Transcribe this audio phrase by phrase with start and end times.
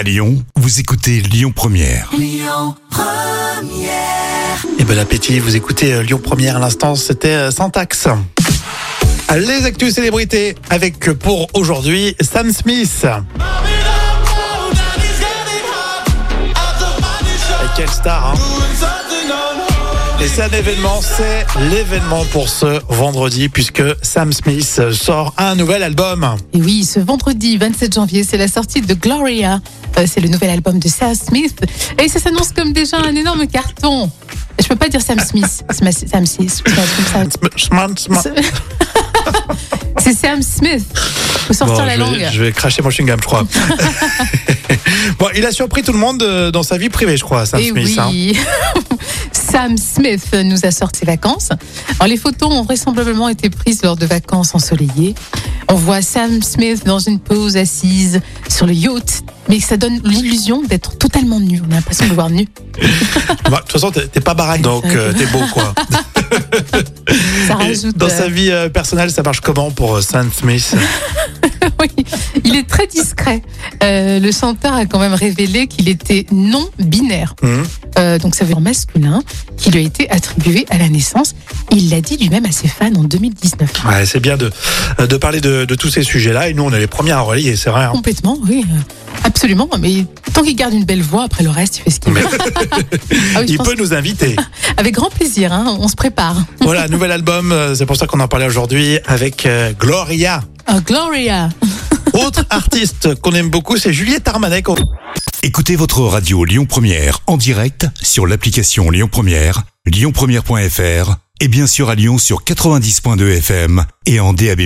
[0.00, 2.10] À Lyon, vous écoutez Lyon Première.
[4.78, 8.08] Et bon appétit, vous écoutez euh, Lyon Première à l'instant, c'était euh, Syntax.
[9.36, 13.04] Les actus célébrités avec euh, pour aujourd'hui Sam Smith.
[16.46, 19.69] Et quelle star, hein
[20.22, 25.82] Et c'est un événement, c'est l'événement pour ce vendredi puisque Sam Smith sort un nouvel
[25.82, 26.36] album.
[26.52, 29.60] Et oui, ce vendredi 27 janvier, c'est la sortie de Gloria.
[29.98, 31.60] Euh, c'est le nouvel album de Sam Smith.
[31.98, 34.10] Et ça s'annonce comme déjà un énorme carton.
[34.60, 35.64] Je peux pas dire Sam Smith.
[35.70, 36.62] Sam Sam Smith.
[39.98, 40.84] c'est Sam Smith.
[41.46, 42.28] Faut sortir Bon, la je, langue.
[42.30, 43.46] je vais cracher mon chewing-gum, je crois.
[45.18, 47.60] bon, il a surpris tout le monde euh, dans sa vie privée, je crois, Sam
[47.60, 47.98] Et Smith.
[47.98, 48.10] hein.
[49.50, 51.48] Sam Smith nous a sorti ses vacances.
[51.98, 55.14] Alors, les photos ont vraisemblablement été prises lors de vacances ensoleillées.
[55.68, 60.62] On voit Sam Smith dans une pose assise sur le yacht, mais ça donne l'illusion
[60.62, 61.60] d'être totalement nu.
[61.66, 62.46] On a l'impression de le voir nu.
[63.50, 65.74] Bah, De toute façon, t'es pas baraque, donc euh, t'es beau, quoi.
[67.48, 67.96] Ça Et rajoute.
[67.96, 70.76] Dans euh, sa vie euh, personnelle, ça marche comment pour Sam Smith?
[71.80, 72.04] oui,
[72.44, 73.42] il est très discret.
[73.82, 77.34] Euh, le chanteur a quand même révélé qu'il était non binaire.
[77.42, 77.64] Hum.
[77.98, 79.22] Euh, donc ça veut dire masculin,
[79.56, 81.34] qui lui a été attribué à la naissance.
[81.72, 83.70] Il l'a dit lui-même à ses fans en 2019.
[83.88, 84.50] Ouais, c'est bien de,
[85.00, 87.20] euh, de parler de, de tous ces sujets-là, et nous, on est les premiers à
[87.20, 87.84] relayer, c'est vrai.
[87.84, 87.90] hein.
[87.92, 88.64] Complètement, oui.
[89.24, 92.12] Absolument, mais tant qu'il garde une belle voix, après le reste, il fait ce qu'il
[92.12, 92.20] veut.
[93.34, 94.36] Ah oui, Il peut nous inviter.
[94.76, 96.36] Avec grand plaisir, hein, on se prépare.
[96.60, 99.46] voilà, nouvel album, c'est pour ça qu'on en parlait aujourd'hui avec
[99.78, 100.42] Gloria.
[100.72, 101.48] Oh, Gloria
[102.12, 104.62] Autre artiste qu'on aime beaucoup, c'est Juliette Armanet.
[105.42, 111.88] Écoutez votre radio Lyon Première en direct sur l'application Lyon Première, lyonpremière.fr et bien sûr
[111.88, 114.62] à Lyon sur 90.2 FM et en DAB+.